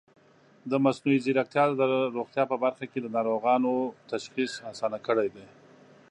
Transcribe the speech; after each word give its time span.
مصنوعي 0.85 1.17
ځیرکتیا 1.25 1.63
د 1.79 1.81
روغتیا 2.17 2.43
په 2.51 2.55
برخه 2.63 2.85
کې 2.91 2.99
د 3.01 3.07
ناروغانو 3.15 3.73
تشخیص 4.11 4.51
اسانه 4.71 4.99
کړی 5.07 5.27
دی. 5.35 5.45